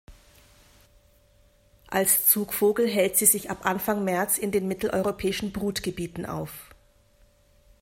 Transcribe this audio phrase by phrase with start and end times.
[1.91, 6.71] Als Zugvogel hält sie sich ab Anfang März in den mitteleuropäischen Brutgebieten auf.